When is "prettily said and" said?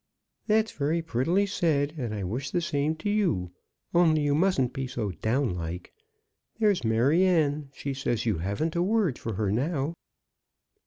1.03-2.11